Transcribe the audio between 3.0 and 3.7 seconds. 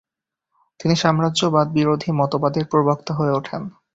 হয়ে ওঠেন।